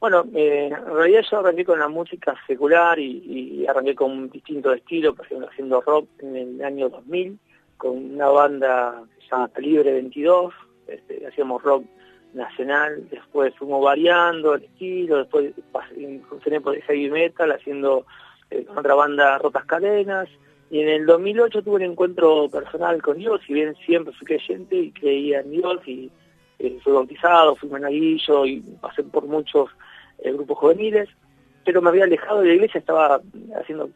[0.00, 4.72] Bueno, eh, en realidad yo arranqué con la música secular y, arranqué con un distinto
[4.72, 7.36] estilo, por ejemplo, haciendo rock en el año 2000,
[7.76, 10.54] con una banda que se llama Calibre 22,
[10.86, 11.84] este, hacíamos rock
[12.32, 15.52] nacional, después fuimos variando el estilo, después
[15.96, 18.06] incursioné por heavy metal, haciendo
[18.50, 20.28] eh, con otra banda Rotas Cadenas,
[20.70, 24.76] y en el 2008 tuve un encuentro personal con Dios, si bien siempre fui creyente
[24.76, 26.10] y creía en Dios, y
[26.58, 29.70] eh, fui bautizado, fui monaguillo y pasé por muchos
[30.18, 31.08] eh, grupos juveniles,
[31.64, 33.20] pero me había alejado de la iglesia, estaba
[33.60, 33.90] haciendo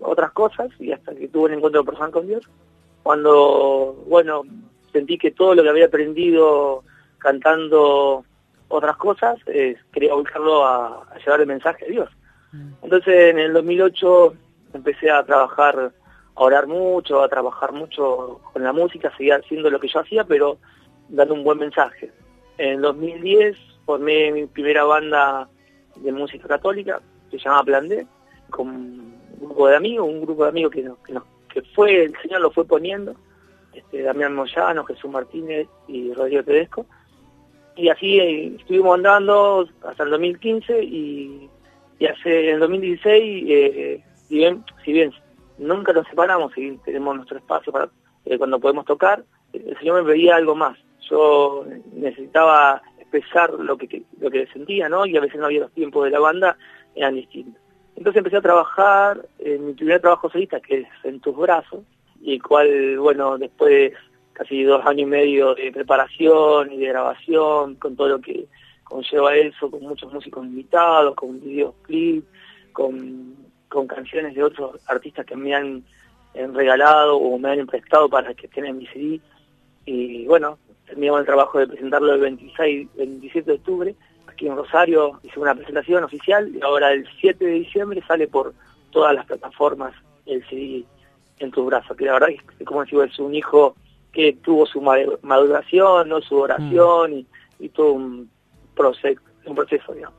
[0.00, 2.48] otras cosas, y hasta que tuve un encuentro personal con Dios,
[3.02, 4.42] cuando, bueno,
[4.92, 6.82] sentí que todo lo que había aprendido
[7.18, 8.24] cantando
[8.68, 12.10] otras cosas, eh, quería buscarlo a, llevar el mensaje a Dios.
[12.52, 12.72] Mm.
[12.82, 14.34] Entonces en el 2008
[14.74, 15.92] empecé a trabajar,
[16.34, 20.24] a orar mucho, a trabajar mucho con la música, seguía haciendo lo que yo hacía,
[20.24, 20.58] pero
[21.08, 22.10] dando un buen mensaje.
[22.58, 25.48] En el 2010 formé mi primera banda
[25.96, 28.06] de música católica, que se llamaba Plan D,
[28.50, 31.14] con un grupo de amigos, un grupo de amigos que, que,
[31.48, 33.14] que fue, el Señor lo fue poniendo,
[33.72, 36.86] este, Damián Moyano, Jesús Martínez y Rodrigo Tedesco.
[37.76, 41.50] Y así eh, estuvimos andando hasta el 2015 y,
[41.98, 45.12] y hace el 2016, eh, si, bien, si bien
[45.58, 47.90] nunca nos separamos y tenemos nuestro espacio para
[48.24, 50.78] eh, cuando podemos tocar, el Señor me pedía algo más.
[51.08, 55.06] Yo necesitaba expresar lo que, lo que sentía, ¿no?
[55.06, 56.56] Y a veces no había los tiempos de la banda,
[56.94, 57.60] eran distintos.
[57.96, 61.80] Entonces empecé a trabajar en mi primer trabajo solista, que es En tus brazos,
[62.20, 63.92] y el cual, bueno, después
[64.32, 68.46] casi dos años y medio de preparación y de grabación, con todo lo que
[68.84, 72.26] conlleva eso, con muchos músicos invitados, con videoclips,
[72.72, 73.34] con,
[73.68, 75.84] con canciones de otros artistas que me han,
[76.52, 79.20] regalado o me han prestado para que estén en mi CD.
[79.86, 83.94] Y bueno, terminamos el trabajo de presentarlo el 26, 27 de octubre,
[84.26, 88.54] aquí en Rosario, hice una presentación oficial y ahora el 7 de diciembre sale por
[88.90, 89.94] todas las plataformas
[90.26, 90.84] el CD
[91.38, 93.76] en tus brazos, que la verdad es como decía, es un hijo
[94.12, 96.20] que tuvo su maduración, ¿no?
[96.22, 97.26] su oración mm.
[97.64, 98.30] y, todo un
[98.74, 100.18] proceso, un proceso, digamos.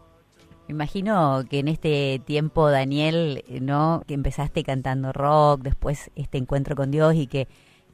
[0.68, 4.04] Me imagino que en este tiempo, Daniel, ¿no?
[4.06, 7.48] Que empezaste cantando rock, después este encuentro con Dios y que,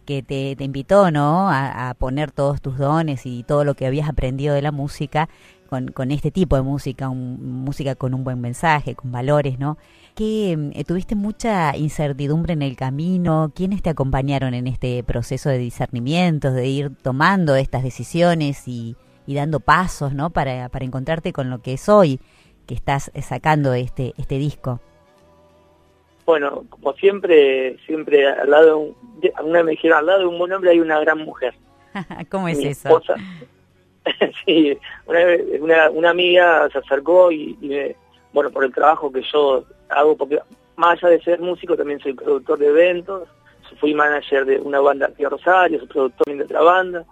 [0.04, 1.50] que te, te invitó, ¿no?
[1.50, 5.30] A, a, poner todos tus dones y todo lo que habías aprendido de la música
[5.70, 9.78] con, con este tipo de música, música con un buen mensaje, con valores, ¿no?
[10.16, 13.52] que eh, tuviste mucha incertidumbre en el camino.
[13.56, 18.96] ¿Quiénes te acompañaron en este proceso de discernimiento, de ir tomando estas decisiones y,
[19.28, 20.30] dando pasos, ¿no?
[20.30, 22.20] Para, para encontrarte con lo que es hoy,
[22.68, 24.82] que estás sacando este este disco.
[26.26, 30.52] Bueno, como siempre, siempre al lado, de un, me dijeron, al lado de un buen
[30.54, 31.54] hombre hay una gran mujer.
[32.30, 33.02] ¿Cómo es eso?
[34.46, 34.78] sí,
[35.60, 37.96] una, una, amiga se acercó y, y me,
[38.34, 40.40] bueno, por el trabajo que yo hago, porque
[40.76, 43.30] más allá de ser músico, también soy productor de eventos,
[43.80, 47.06] fui manager de una banda aquí a Rosario, soy productor de otra banda,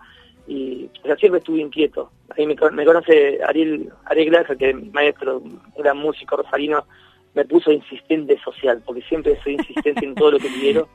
[0.47, 2.11] y siempre estuve inquieto.
[2.37, 6.85] Ahí me, conoce Ariel, Ariel Glaser, que es maestro, un gran músico rosarino,
[7.33, 10.87] me puso insistente social, porque siempre soy insistente en todo lo que quiero.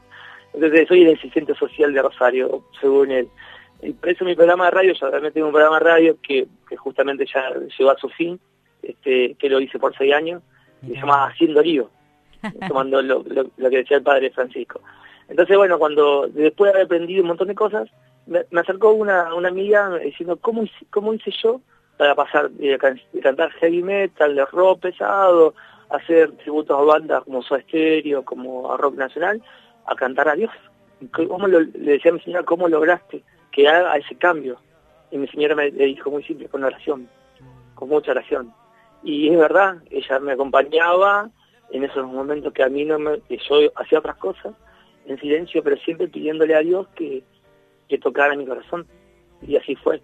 [0.54, 3.28] Entonces soy el insistente social de Rosario, según él.
[3.82, 6.46] Y por eso mi programa de radio, yo también tengo un programa de radio que,
[6.68, 8.40] que justamente ya llegó a su fin,
[8.82, 10.42] este, que lo hice por seis años,
[10.82, 11.90] y se llama Haciendo Lío,
[12.68, 14.80] tomando lo, que decía el padre Francisco.
[15.28, 17.90] Entonces, bueno, cuando después de haber aprendido un montón de cosas,
[18.26, 21.60] me, acercó una, una amiga diciendo, ¿cómo hice, ¿cómo hice yo
[21.96, 22.78] para pasar de,
[23.22, 25.54] cantar heavy metal, de rock pesado,
[25.90, 29.42] hacer tributos a bandas como Soda Stereo, como a rock nacional,
[29.86, 30.50] a cantar a Dios?
[31.12, 34.58] ¿Cómo le decía a mi señora, ¿cómo lograste que haga ese cambio?
[35.10, 37.08] Y mi señora me dijo muy simple, con oración,
[37.74, 38.52] con mucha oración.
[39.02, 41.30] Y es verdad, ella me acompañaba
[41.70, 44.54] en esos momentos que a mí no me, que yo hacía otras cosas,
[45.06, 47.22] en silencio, pero siempre pidiéndole a Dios que,
[47.88, 48.86] que tocara mi corazón.
[49.46, 50.00] Y así fue.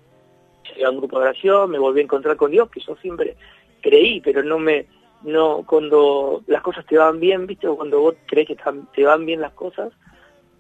[0.69, 3.37] Llegué a un grupo de oración, me volví a encontrar con Dios, que yo siempre
[3.81, 4.87] creí, pero no me,
[5.25, 8.57] no, cuando las cosas te van bien, viste, o cuando vos crees que
[8.95, 9.93] te van bien las cosas,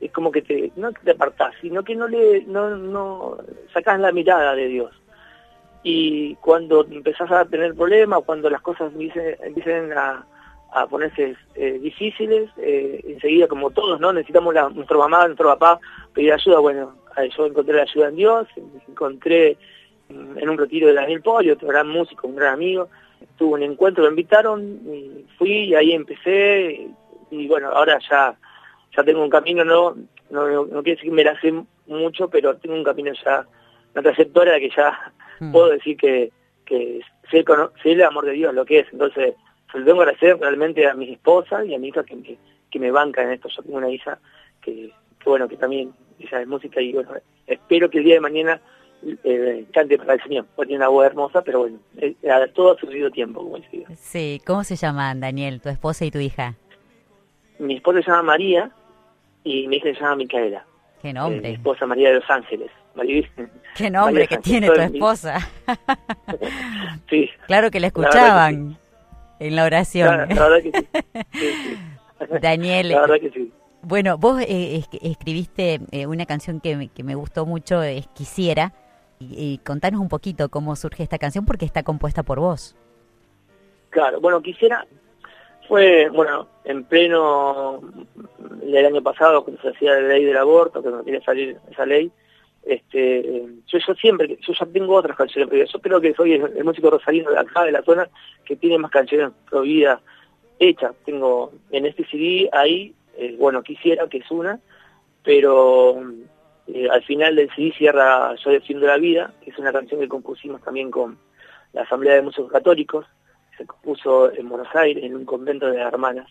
[0.00, 3.38] es como que te, no que te apartás, sino que no le, no, no,
[3.72, 4.92] sacás la mirada de Dios.
[5.84, 10.26] Y cuando empezás a tener problemas, cuando las cosas empiecen, a,
[10.88, 14.12] ponerse eh, difíciles, eh, enseguida como todos, ¿no?
[14.12, 15.78] Necesitamos la, nuestra mamá, nuestro papá
[16.14, 16.94] pedir ayuda, bueno,
[17.36, 18.48] yo encontré la ayuda en Dios,
[18.88, 19.58] encontré
[20.08, 22.88] en un retiro de Daniel Polio, otro gran músico, un gran amigo,
[23.36, 26.88] tuve un encuentro, me invitaron, y fui y ahí empecé,
[27.30, 28.36] y bueno, ahora ya
[28.94, 29.96] ya tengo un camino, no
[30.30, 31.38] no, no, quiere decir que me la
[31.86, 33.46] mucho, pero tengo un camino ya,
[33.94, 35.50] una trayectoria que ya Mm.
[35.50, 36.30] puedo decir que,
[36.64, 37.44] que sé,
[37.82, 38.86] sé el amor de Dios lo que es.
[38.92, 39.34] Entonces,
[39.70, 42.38] se lo tengo que agradecer realmente a mi esposa y a mi hija que me,
[42.70, 43.48] que me bancan en esto.
[43.48, 44.18] Yo tengo una hija
[44.60, 44.92] que,
[45.24, 47.10] bueno, que también ella es música y bueno,
[47.46, 48.60] espero que el día de mañana
[49.24, 50.46] eh, cante para el Señor.
[50.56, 52.14] Tiene una voz hermosa, pero bueno, eh,
[52.54, 53.86] todo a su debido tiempo, como decía.
[53.96, 56.54] Sí, ¿cómo se llaman, Daniel, tu esposa y tu hija?
[57.58, 58.70] Mi esposa se llama María
[59.44, 60.64] y mi hija se llama Micaela.
[61.00, 61.48] ¿Qué nombre?
[61.48, 62.70] mi esposa María de los Ángeles.
[63.74, 65.38] ¿Qué nombre que tiene tu esposa?
[67.10, 67.30] sí.
[67.46, 68.78] Claro que la escuchaban
[69.38, 70.28] en la oración.
[70.28, 70.72] La, verdad que
[71.32, 71.76] sí.
[72.40, 72.88] Daniel.
[72.90, 73.52] La verdad que sí.
[73.82, 78.72] Bueno, vos eh, escribiste eh, una canción que me, que me gustó mucho, es Quisiera,
[79.30, 82.76] y, contanos un poquito cómo surge esta canción, porque está compuesta por vos.
[83.90, 84.86] Claro, bueno, Quisiera
[85.68, 87.80] fue, bueno, en pleno
[88.62, 91.86] el año pasado, cuando se hacía la ley del aborto, que no quería salir esa
[91.86, 92.10] ley,
[92.64, 96.64] este, yo, yo siempre, yo ya tengo otras canciones, pero yo creo que soy el,
[96.64, 98.08] músico rosarino de acá, de la zona,
[98.44, 100.00] que tiene más canciones prohibidas
[100.58, 100.92] hechas.
[101.04, 104.60] Tengo en este CD ahí, eh, bueno, quisiera que es una,
[105.24, 106.02] pero
[106.66, 110.08] eh, al final del CD cierra Yo defiendo la vida, que es una canción que
[110.08, 111.18] compusimos también con
[111.72, 113.06] la Asamblea de Músicos Católicos,
[113.56, 116.28] se compuso en Buenos Aires, en un convento de hermanas,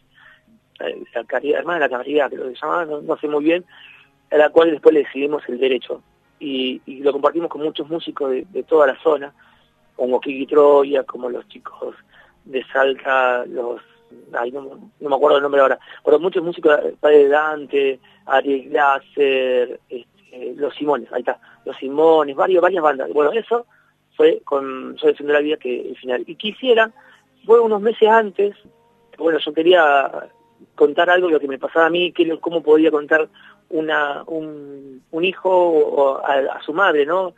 [0.79, 3.65] eh, la caridad, hermana de la caridad, creo que se llama, no, sé muy bien,
[4.31, 6.01] a la cual después le decidimos el derecho.
[6.39, 9.33] Y, lo compartimos con muchos músicos de, toda la zona,
[9.95, 11.95] como Kiki Troya, como los chicos
[12.45, 13.81] de Salta, los
[14.51, 20.10] no, me acuerdo el nombre ahora, pero muchos músicos, Padre Dante, Ariel Glaser, este,
[20.55, 23.11] Los Simones, ahí está, Los Simones, varios, varias bandas.
[23.13, 23.65] Bueno, eso
[24.15, 26.23] fue con Yo Defiendo la Vida que el final.
[26.27, 26.91] Y quisiera,
[27.45, 28.55] fue unos meses antes,
[29.17, 30.29] bueno, yo quería
[30.75, 33.29] contar algo de lo que me pasaba a mí, que, cómo podía contar
[33.69, 37.33] una, un, un hijo a, su madre, ¿no?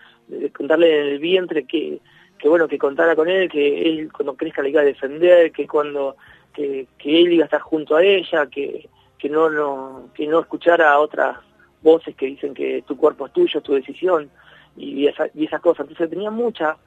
[0.55, 1.99] contarle en el vientre que,
[2.37, 5.67] que, bueno, que contara con él, que él cuando crezca le iba a defender, que
[5.67, 6.15] cuando,
[6.53, 10.39] que, que él iba a estar junto a ella, que, que no, no, que no
[10.39, 11.37] escuchara a otras
[11.83, 14.29] voces que dicen que tu cuerpo es tuyo, es tu decisión,
[14.75, 15.81] y, esa, y esas cosas.
[15.81, 16.77] Entonces tenía muchas,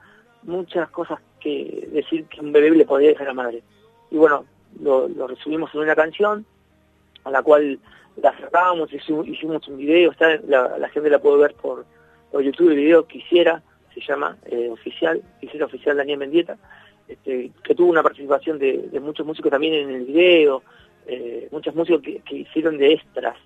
[0.43, 3.63] muchas cosas que decir que un bebé le podía dejar a la madre.
[4.11, 4.45] Y bueno,
[4.81, 6.45] lo, resumimos en una canción,
[7.25, 7.79] a la cual
[8.17, 10.13] la sacábamos, hicimos, un video,
[10.49, 11.85] la, gente la puede ver por,
[12.31, 13.63] por YouTube, el video Quisiera,
[13.95, 16.57] se llama, eh, oficial, Quisiera Oficial Daniel Mendieta,
[17.09, 20.63] este, que tuvo una participación de, muchos músicos también en el video,
[21.07, 23.37] eh, muchos músicos que, hicieron de extras,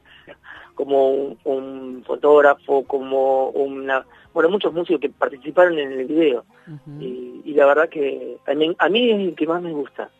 [0.81, 4.06] como un, fotógrafo, como una...
[4.32, 6.44] Bueno, muchos músicos que participaron en el video.
[6.99, 10.11] y, la verdad que a mí, a mí es el que más me gusta,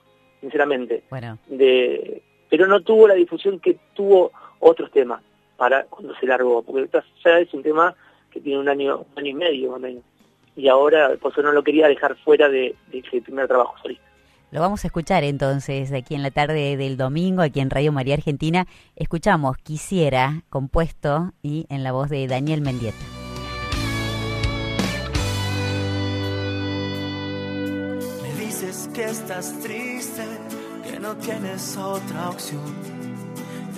[0.41, 1.05] sinceramente.
[1.09, 1.39] Bueno.
[1.47, 5.23] De, pero no tuvo la difusión que tuvo otros temas
[5.57, 6.89] para cuando se largó, porque
[7.25, 7.95] ya es un tema
[8.31, 9.79] que tiene un año, un año y medio
[10.57, 14.05] y ahora por eso no lo quería dejar fuera de, ese primer trabajo solista.
[14.53, 18.15] Lo vamos a escuchar entonces aquí en la tarde del domingo, aquí en Radio María
[18.15, 18.67] Argentina.
[18.97, 22.99] Escuchamos Quisiera, compuesto y en la voz de Daniel Mendieta.
[28.23, 30.25] Me dices que estás triste
[30.83, 32.75] que no tienes otra opción.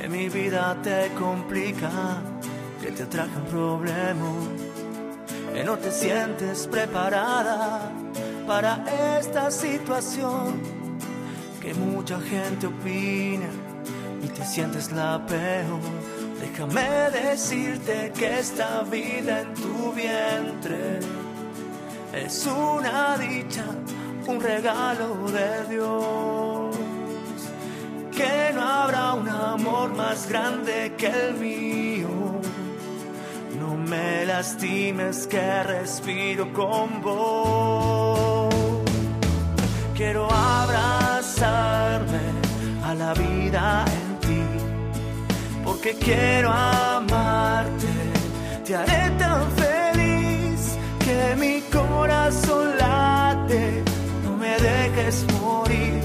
[0.03, 2.23] En mi vida te complica,
[2.81, 4.33] que te traje un problema,
[5.53, 7.93] que no te sientes preparada
[8.47, 8.85] para
[9.19, 10.61] esta situación,
[11.61, 13.49] que mucha gente opina
[14.23, 15.81] y te sientes la peor.
[16.41, 21.01] Déjame decirte que esta vida en tu vientre
[22.13, 23.65] es una dicha,
[24.27, 26.77] un regalo de Dios
[28.13, 32.09] que no habrá un amor más grande que el mío.
[33.59, 37.52] No me lastimes que respiro con vos.
[40.05, 42.25] Quiero abrazarme
[42.85, 44.43] a la vida en ti,
[45.65, 47.93] porque quiero amarte.
[48.65, 53.85] Te haré tan feliz que mi corazón late.
[54.25, 56.03] No me dejes morir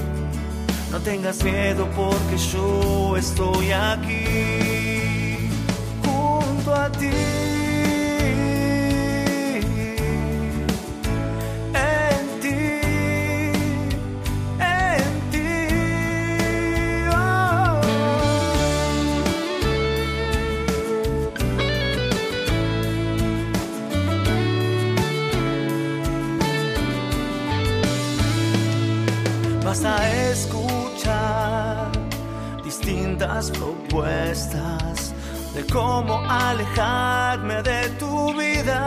[0.92, 5.50] no tengas miedo porque yo estoy aquí
[6.04, 7.47] junto a ti.
[33.46, 35.14] Propuestas
[35.54, 38.80] de cómo alejarme de tu vida.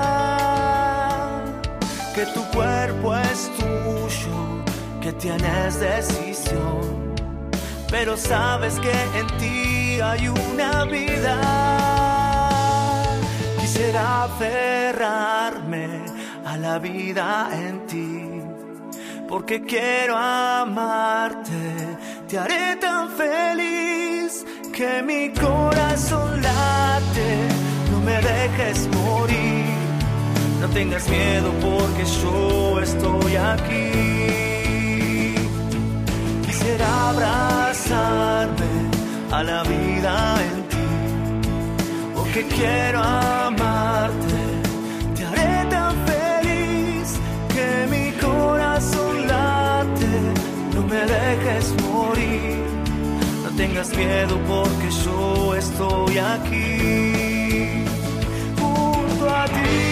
[2.13, 4.63] Que tu cuerpo es tu orgullo
[5.01, 7.15] que tienes decisión,
[7.89, 11.37] pero sabes que en ti hay una vida.
[13.59, 15.87] Quisiera aferrarme
[16.45, 18.41] a la vida en ti,
[19.27, 21.97] porque quiero amarte,
[22.31, 27.29] te haré tan feliz que mi corazón late,
[27.91, 29.65] no me dejes morir,
[30.61, 33.91] no tengas miedo porque yo estoy aquí.
[36.45, 38.71] Quisiera abrazarme
[39.31, 40.13] a la vida
[40.47, 40.89] en ti,
[42.15, 44.41] porque quiero amarte,
[45.15, 47.07] te haré tan feliz
[47.53, 50.13] que mi corazón late,
[50.73, 52.00] no me dejes morir
[53.61, 57.85] tengas miedo porque yo estoy aquí
[58.59, 59.90] junto a ti.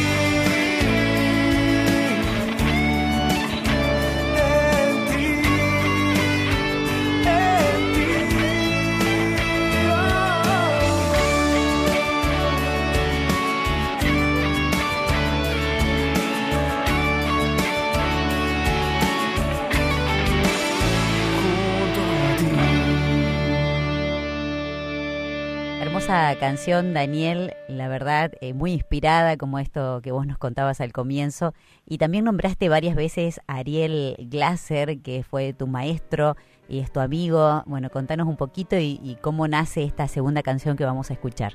[26.09, 30.91] Hermosa canción, Daniel, la verdad, eh, muy inspirada como esto que vos nos contabas al
[30.91, 31.53] comienzo.
[31.85, 36.35] Y también nombraste varias veces a Ariel Glasser, que fue tu maestro
[36.67, 37.61] y es tu amigo.
[37.67, 41.53] Bueno, contanos un poquito y, cómo nace esta segunda canción que vamos a escuchar.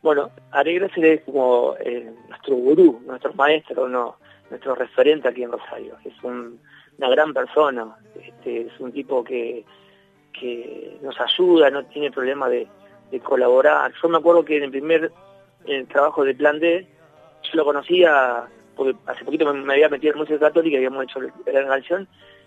[0.00, 3.88] Bueno, Ariel Glasser es como eh, nuestro gurú, nuestro maestro,
[4.48, 5.96] nuestro referente aquí en Rosario.
[6.04, 6.60] Es un-
[6.98, 9.64] una gran persona, este, es un tipo que,
[10.38, 12.68] que nos ayuda, no tiene problema de,
[13.10, 13.92] de colaborar.
[14.02, 15.10] Yo me acuerdo que en el primer
[15.66, 16.86] en el trabajo de Plan D,
[17.44, 18.44] yo lo conocía
[18.76, 22.06] porque hace poquito me, me había metido en música católica, habíamos hecho la canción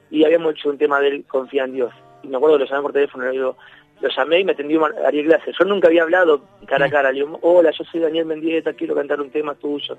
[0.09, 1.93] y habíamos hecho un tema de él, Confía en Dios.
[2.23, 3.57] Y me acuerdo que lo llamé por teléfono, le digo,
[4.01, 5.53] lo llamé y me atendió Ariel Glasser.
[5.57, 7.11] Yo nunca había hablado cara a cara.
[7.11, 9.97] Le digo, hola, yo soy Daniel Mendieta, quiero cantar un tema tuyo.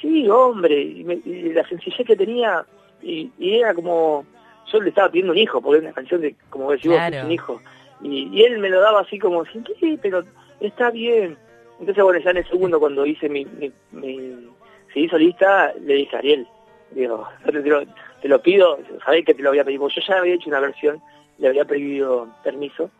[0.00, 2.64] Sí, hombre, y, me- y la sencillez que tenía,
[3.02, 4.24] y, y era como,
[4.72, 7.26] yo le estaba pidiendo un hijo, porque es una canción de, como decís vos, Claro.
[7.26, 7.60] un hijo.
[8.02, 10.22] Y, y él me lo daba así como, sí, sí, pero
[10.60, 11.36] está bien.
[11.80, 14.48] Entonces, bueno, ya en el segundo, cuando hice mi, mi, mi
[14.92, 16.46] seguí solista, le dije a Ariel,
[16.90, 17.82] digo, te, lo,
[18.20, 21.00] te lo pido, sabés que te lo había pedido, yo ya había hecho una versión,
[21.38, 22.90] le había pedido permiso,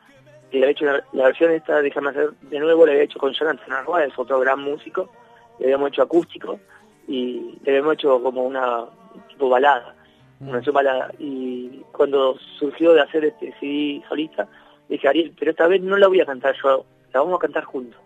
[0.50, 3.18] y le había hecho una- la versión esta, déjame hacer de nuevo, la había hecho
[3.18, 5.10] con Jonathan Narváez, otro gran músico,
[5.58, 6.60] le habíamos hecho acústico,
[7.08, 8.84] y le habíamos hecho como una
[9.28, 9.94] tipo balada,
[10.40, 14.46] una versión balada, y cuando surgió de hacer este CD solista,
[14.88, 17.40] le dije, Ariel, pero esta vez no la voy a cantar yo, la vamos a
[17.42, 18.00] cantar juntos.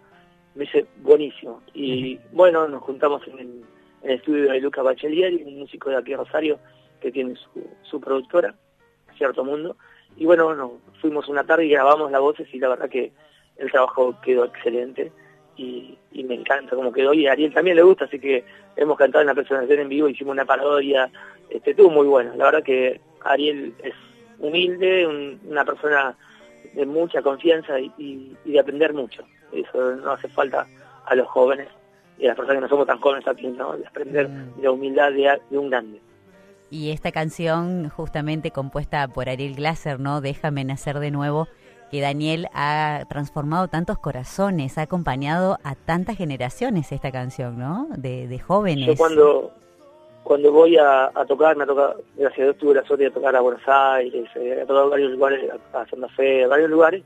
[0.54, 1.62] Me dice, buenísimo.
[1.74, 3.46] Y bueno, nos juntamos en el,
[4.02, 6.58] en el estudio de Luca Bachelier, un músico de aquí Rosario,
[7.00, 8.54] que tiene su, su productora,
[9.16, 9.76] Cierto Mundo.
[10.16, 13.12] Y bueno, nos fuimos una tarde y grabamos las voces y la verdad que
[13.56, 15.10] el trabajo quedó excelente
[15.56, 17.14] y, y me encanta cómo quedó.
[17.14, 18.44] Y a Ariel también le gusta, así que
[18.76, 21.10] hemos cantado en la presentación en vivo, hicimos una parodia,
[21.48, 22.34] este, estuvo muy bueno.
[22.36, 23.94] La verdad que Ariel es
[24.38, 26.16] humilde, un- una persona
[26.74, 29.22] de mucha confianza y, y- y de aprender mucho.
[29.52, 30.66] Eso no hace falta
[31.06, 31.68] a los jóvenes
[32.18, 33.76] y a las personas que no somos tan jóvenes aquí, ¿no?
[33.76, 34.56] De aprender Mm.
[34.56, 36.00] de la humildad de, de un grande.
[36.70, 40.20] Y esta canción, justamente compuesta por Ariel Glasser, ¿no?
[40.22, 41.48] Déjame nacer de nuevo,
[41.90, 47.88] que Daniel ha transformado tantos corazones, ha acompañado a tantas generaciones esta canción, ¿no?
[47.98, 48.86] De, de jóvenes.
[48.86, 49.52] Yo cuando
[50.32, 53.10] cuando voy a, a tocar, me ha tocado, gracias a Dios tuve la suerte de
[53.10, 56.48] tocar a Buenos Aires, eh, he tocado a varios lugares, a, a Santa Fe, a
[56.48, 57.02] varios lugares,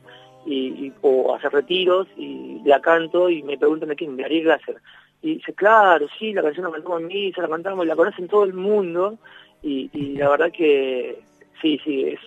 [0.47, 4.45] y, y- o hacer retiros, y la canto, y me preguntan de quién, de Ariel
[4.45, 4.77] Glasser.
[5.23, 8.29] Y dice, claro, sí, la canción la cantamos en misa, la cantamos, y la conocen
[8.29, 9.19] todo el mundo,
[9.61, 11.19] y, y la verdad que
[11.61, 12.21] sí, sí, es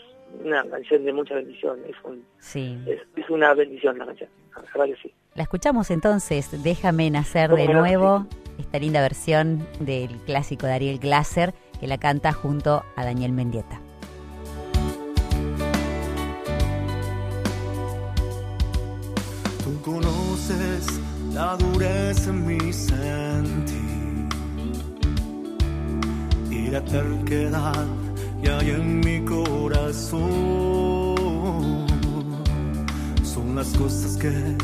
[0.44, 2.78] una canción de mucha bendición, es, un, Sí.
[2.88, 4.30] es, es una bendición la canción,
[4.74, 5.14] verdad que sí.
[5.36, 8.26] La escuchamos entonces, Déjame nacer de nuevo,
[8.58, 13.80] esta linda versión del clásico de Ariel Glasser, que la canta junto a Daniel Mendieta.
[19.64, 21.00] Tú conoces
[21.34, 24.30] la dureza en mi sentir
[26.50, 27.86] y la terquedad
[28.42, 30.20] que hay en mi corazón.
[33.40, 34.58] Son las cosas que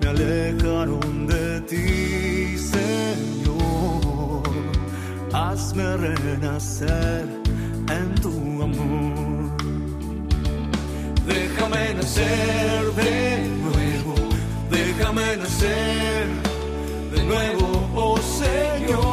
[0.00, 4.42] me alejaron de ti, Señor.
[5.32, 7.24] Hazme renacer
[7.88, 9.56] en tu amor.
[11.24, 14.14] Déjame nacer de nuevo,
[14.70, 16.26] déjame nacer
[17.14, 19.09] de nuevo, oh Señor.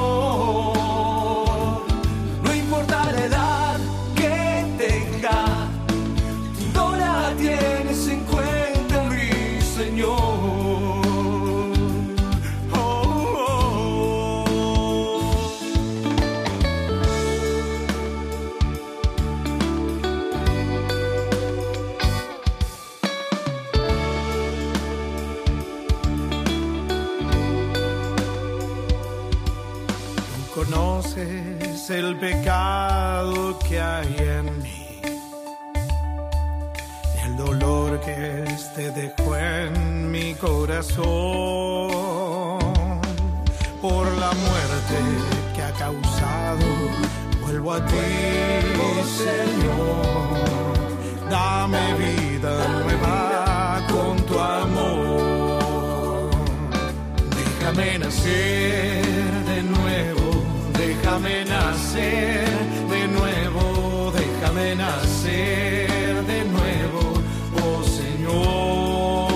[31.17, 35.01] Conoces el pecado que hay en mí,
[37.25, 40.99] el dolor que este dejó en mi corazón
[43.81, 44.97] por la muerte
[45.55, 46.65] que ha causado.
[47.41, 47.95] Vuelvo a ti,
[49.23, 50.73] Señor,
[51.29, 56.29] dame vida nueva con tu amor.
[57.35, 59.06] Déjame nacer
[61.17, 62.45] déjame nacer
[62.89, 67.13] de nuevo, déjame nacer de nuevo,
[67.63, 69.27] oh Señor.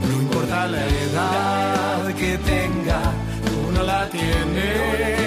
[0.00, 3.00] No importa la edad que tenga,
[3.46, 5.19] tú no la tienes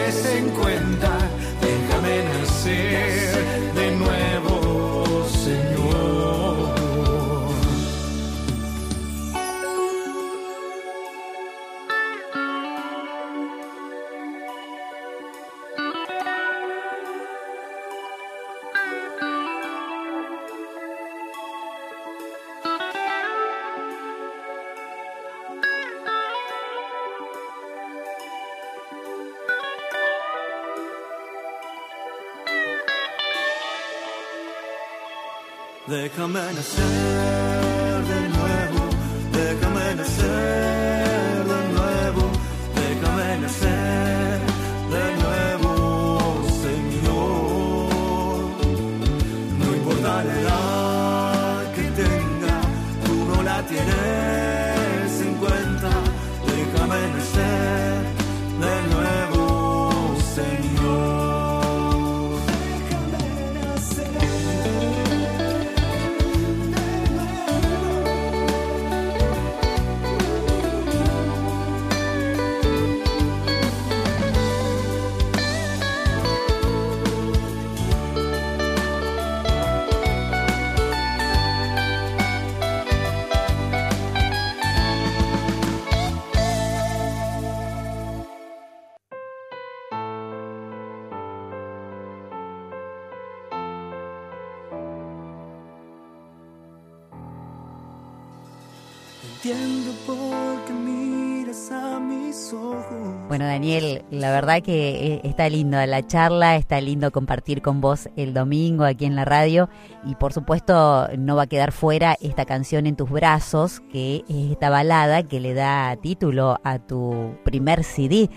[103.27, 108.09] Bueno, Daniel, la verdad que eh, está lindo la charla, está lindo compartir con vos
[108.15, 109.69] el domingo aquí en la radio
[110.05, 114.51] y por supuesto no va a quedar fuera esta canción en tus brazos, que es
[114.51, 118.29] esta balada que le da título a tu primer CD.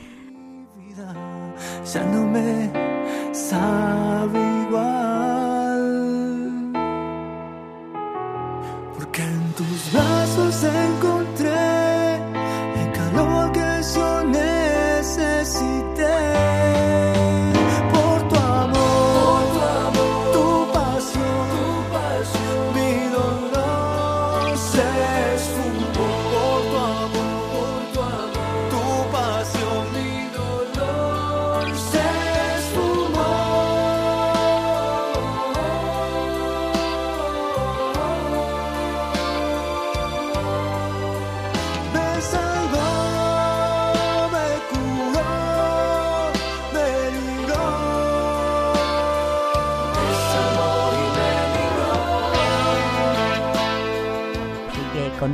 [1.85, 2.71] ya no me
[3.33, 5.07] sabe igual.
[8.95, 11.16] Porque en tus brazos encontré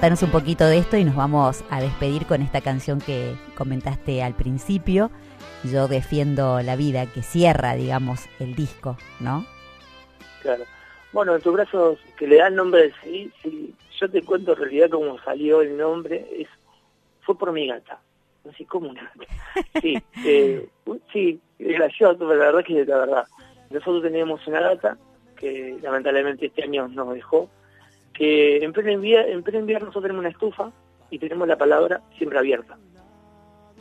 [0.02, 4.20] contanos un poquito de esto y nos vamos a despedir con esta canción que comentaste
[4.20, 5.12] al principio.
[5.62, 9.46] Yo defiendo la vida, que cierra, digamos, el disco, ¿no?
[10.40, 10.64] Claro.
[11.12, 14.58] Bueno, en tus brazos que le dan nombre al CD, si yo te cuento en
[14.58, 16.48] realidad cómo salió el nombre, es
[17.20, 18.00] fue por mi gata.
[18.44, 19.32] No sé cómo una gata.
[19.80, 20.68] Sí, eh,
[21.12, 23.24] sí, gracioso, pero la verdad es que es la verdad.
[23.70, 24.98] Nosotros teníamos una gata
[25.36, 27.48] que lamentablemente este año nos dejó,
[28.12, 30.72] que en pleno invierno, en pleno invierno nosotros tenemos una estufa
[31.10, 32.78] y tenemos la palabra siempre abierta.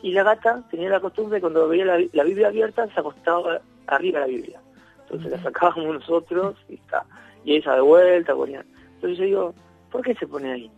[0.02, 4.20] Y la gata tenía la costumbre cuando veía la, la Biblia abierta se acostaba arriba
[4.20, 4.62] de la Biblia.
[5.04, 7.06] Entonces la sacábamos nosotros y está.
[7.44, 8.66] Y ella de vuelta ponía.
[8.96, 9.54] Entonces yo digo,
[9.92, 10.72] ¿por qué se pone ahí?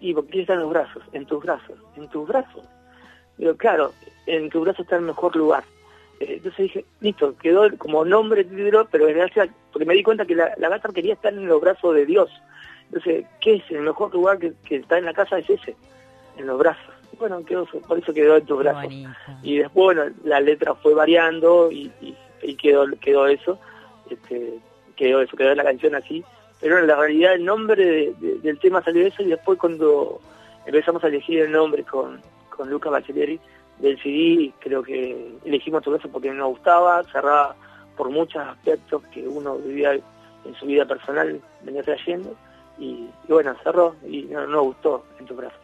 [0.00, 2.64] Y porque está en los brazos, en tus brazos, en tus brazos.
[3.36, 3.92] Digo, claro,
[4.26, 5.64] en tu brazo está el mejor lugar.
[6.20, 10.34] Eh, entonces dije, listo, quedó como nombre título, pero gracias, porque me di cuenta que
[10.34, 12.30] la, la gata quería estar en los brazos de Dios.
[12.88, 15.38] Entonces, ¿qué es el mejor lugar que, que está en la casa?
[15.38, 15.76] Es ese,
[16.36, 16.94] en los brazos.
[17.18, 18.84] Bueno, quedó, por eso quedó en tus brazos.
[18.84, 19.10] bonito.
[19.42, 23.58] Y después, bueno, la letra fue variando y, y, y quedó, quedó eso,
[24.08, 24.58] este,
[24.96, 26.24] quedó eso, quedó la canción así.
[26.60, 30.20] Pero en la realidad el nombre de- de- del tema salió eso y después cuando
[30.66, 32.20] empezamos a elegir el nombre con,
[32.50, 33.38] con Luca Bachelieri,
[33.78, 37.54] del CD, creo que elegimos todo eso porque nos gustaba, cerraba
[37.96, 42.34] por muchos aspectos que uno vivía en su vida personal, venía trayendo,
[42.78, 45.56] y, bueno, cerró y no, nos gustó en tu brazo.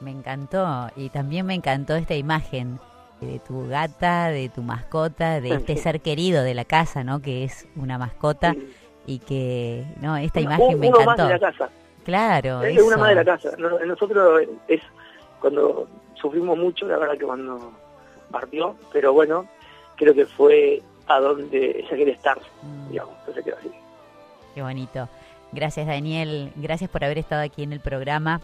[0.00, 2.78] Me encantó, y también me encantó esta imagen
[3.20, 7.22] de tu gata, de tu mascota, de este ser querido de la casa, ¿no?
[7.22, 8.54] Que es una mascota
[9.06, 11.06] y que, no, esta imagen me encantó.
[11.06, 11.70] Más de la casa.
[12.04, 13.50] Claro, es una más de la casa.
[13.56, 14.80] Nosotros es
[15.40, 17.72] cuando sufrimos mucho, la verdad que cuando
[18.30, 19.46] partió, pero bueno,
[19.96, 22.90] creo que fue a donde ella quiere estar, mm.
[22.90, 23.70] digamos, entonces quedó así.
[24.54, 25.08] Qué bonito.
[25.56, 28.42] Gracias Daniel, gracias por haber estado aquí en el programa.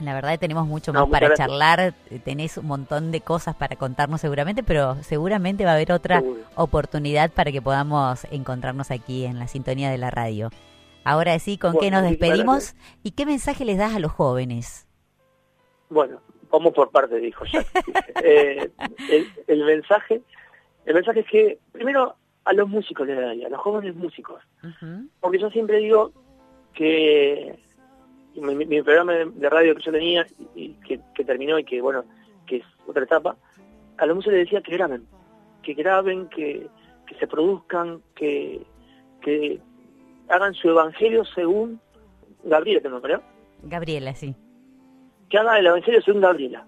[0.00, 4.62] La verdad tenemos mucho más para charlar, tenés un montón de cosas para contarnos seguramente,
[4.62, 6.22] pero seguramente va a haber otra
[6.54, 10.50] oportunidad para que podamos encontrarnos aquí en la sintonía de la radio.
[11.02, 14.86] Ahora sí, ¿con qué nos despedimos y qué mensaje les das a los jóvenes?
[15.90, 17.64] Bueno, vamos por parte, dijo ya.
[18.22, 18.70] Eh,
[19.48, 20.22] el, mensaje,
[20.84, 24.40] el mensaje es que primero a los músicos les daría, a los jóvenes músicos,
[25.20, 26.12] porque yo siempre digo
[26.76, 27.58] que
[28.36, 32.04] mi, programa de, radio que yo tenía y que, terminó y que bueno,
[32.46, 33.36] que es otra etapa,
[33.96, 35.06] a los músicos les decía que graben,
[35.62, 36.68] que graben, que,
[37.06, 38.60] que se produzcan, que,
[39.22, 39.58] que
[40.28, 41.80] hagan su evangelio según
[42.44, 43.22] Gabriela, ¿te creo?
[43.62, 44.34] Gabriela, sí.
[45.30, 46.66] Que haga el evangelio según Gabriela.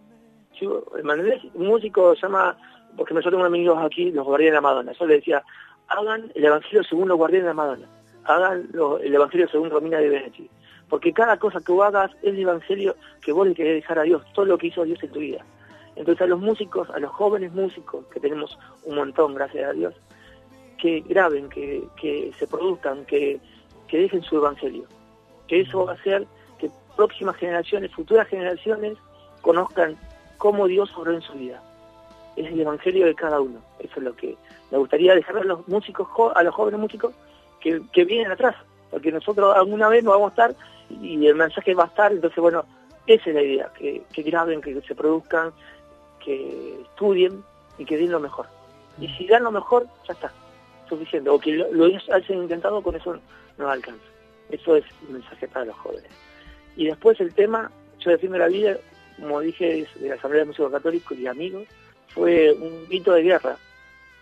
[0.60, 2.56] Un músico se llama,
[2.96, 4.92] porque nosotros tengo amigos aquí, los guardianes de la Madonna.
[4.92, 5.44] Yo le decía,
[5.86, 7.88] hagan el evangelio según los guardianes de la Madonna.
[8.28, 8.68] Hagan
[9.02, 10.50] el evangelio según Romina de Benetti.
[10.90, 14.02] Porque cada cosa que vos hagas es el evangelio que vos le querés dejar a
[14.02, 15.44] Dios, todo lo que hizo Dios en tu vida.
[15.96, 19.94] Entonces a los músicos, a los jóvenes músicos, que tenemos un montón, gracias a Dios,
[20.76, 23.40] que graben, que, que se produzcan, que,
[23.88, 24.84] que dejen su evangelio.
[25.46, 26.26] Que eso va a hacer
[26.58, 28.98] que próximas generaciones, futuras generaciones,
[29.40, 29.96] conozcan
[30.36, 31.62] cómo Dios obró en su vida.
[32.36, 33.60] Es el evangelio de cada uno.
[33.78, 34.36] Eso es lo que
[34.70, 37.14] me gustaría dejar a los músicos, a los jóvenes músicos
[37.60, 38.56] que, vienen atrás,
[38.90, 40.56] porque nosotros alguna vez nos vamos a estar
[40.90, 42.64] y el mensaje va a estar, entonces bueno,
[43.06, 45.52] esa es la idea, que, que graben, que se produzcan,
[46.24, 47.42] que estudien
[47.78, 48.46] y que den lo mejor.
[49.00, 50.32] Y si dan lo mejor, ya está
[50.88, 53.18] suficiente, o que lo, hayan intentado, con eso
[53.58, 54.04] no alcanza.
[54.50, 56.10] Eso es un mensaje para los jóvenes.
[56.76, 58.76] Y después el tema, yo defiendo la vida,
[59.18, 61.66] como dije, de la Asamblea de Músicos Católicos y amigos,
[62.08, 63.56] fue un grito de guerra,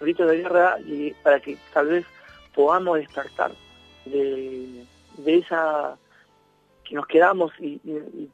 [0.00, 2.06] un grito de guerra y para que tal vez
[2.56, 3.52] podamos despertar
[4.06, 4.84] de,
[5.26, 5.96] esa
[6.82, 7.80] que nos quedamos y,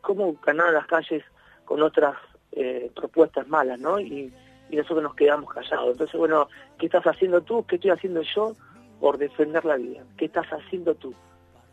[0.00, 1.24] cómo ganar las calles
[1.64, 2.14] con otras
[2.52, 4.00] eh, propuestas malas, ¿no?
[4.00, 4.32] Y,
[4.70, 5.90] nosotros nos quedamos callados.
[5.90, 7.62] Entonces, bueno, ¿qué estás haciendo tú?
[7.66, 8.56] ¿Qué estoy haciendo yo
[9.00, 10.02] por defender la vida?
[10.16, 11.12] ¿Qué estás haciendo tú?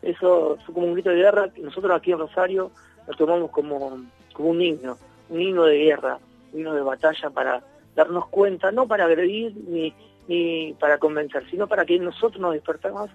[0.02, 2.70] Eso fue como un grito de guerra que nosotros aquí en Rosario
[3.08, 4.02] lo tomamos como,
[4.34, 4.98] como un himno,
[5.30, 6.18] un himno de guerra,
[6.52, 7.62] un himno de batalla para
[7.94, 9.94] darnos cuenta, no para agredir ni,
[10.30, 13.10] ni para convencer, sino para que nosotros nos despertamos,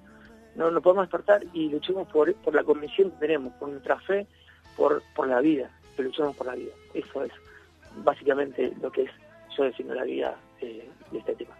[0.55, 4.27] no nos podamos despertar y luchemos por, por la convicción que tenemos, por nuestra fe,
[4.75, 6.73] por, por la vida, que luchemos por la vida.
[6.93, 7.31] Eso es
[8.03, 9.11] básicamente lo que es
[9.57, 11.55] yo defiendo la vida eh, de este tema.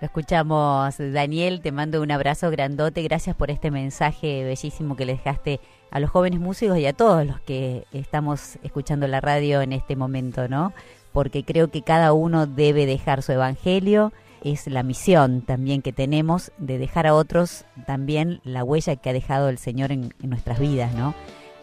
[0.00, 5.12] Lo escuchamos, Daniel, te mando un abrazo grandote, gracias por este mensaje bellísimo que le
[5.12, 5.60] dejaste
[5.92, 9.94] a los jóvenes músicos y a todos los que estamos escuchando la radio en este
[9.94, 10.72] momento, ¿no?
[11.12, 14.12] Porque creo que cada uno debe dejar su evangelio,
[14.44, 19.12] es la misión también que tenemos de dejar a otros también la huella que ha
[19.12, 21.14] dejado el Señor en, en nuestras vidas, ¿no?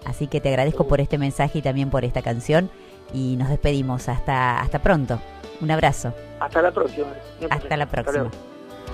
[0.05, 2.69] Así que te agradezco por este mensaje y también por esta canción
[3.13, 5.19] y nos despedimos hasta, hasta pronto.
[5.61, 6.13] Un abrazo.
[6.39, 7.07] Hasta la próxima.
[7.49, 8.31] Hasta la próxima.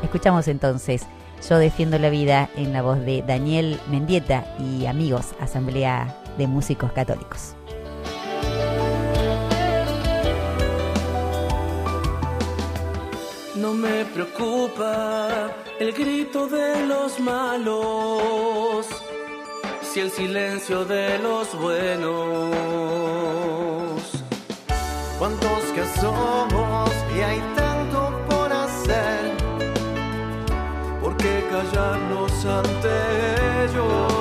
[0.04, 1.06] Escuchamos entonces
[1.48, 6.92] Yo defiendo la vida en la voz de Daniel Mendieta y amigos, Asamblea de Músicos
[6.92, 7.56] Católicos.
[13.66, 15.50] No me preocupa
[15.80, 18.86] el grito de los malos,
[19.82, 22.52] si el silencio de los buenos
[25.18, 28.00] cuántos que somos y hay tanto
[28.30, 29.36] por hacer.
[31.02, 34.15] ¿Por qué callarnos ante ellos?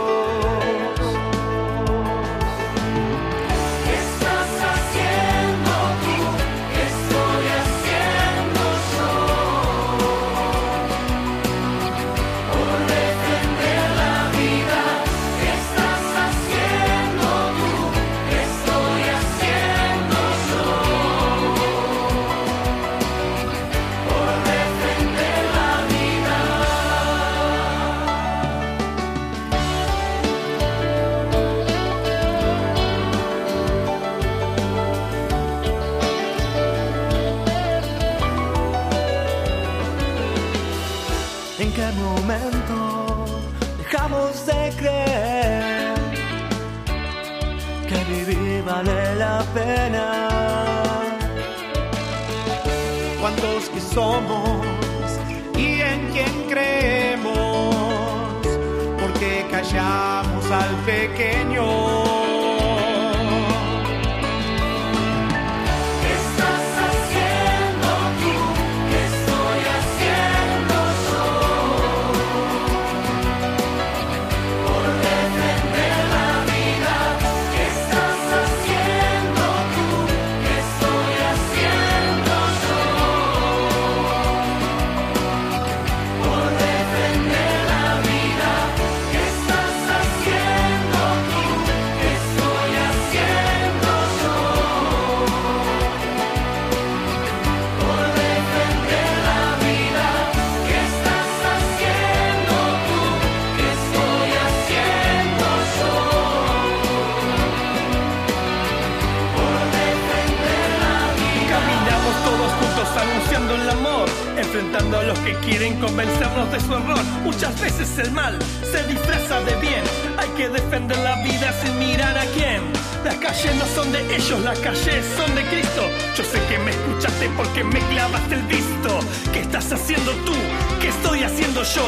[124.14, 125.90] Ellos la calle son de Cristo.
[126.16, 129.00] Yo sé que me escuchaste porque me clavaste el visto.
[129.32, 130.32] ¿Qué estás haciendo tú?
[130.80, 131.82] ¿Qué estoy haciendo yo?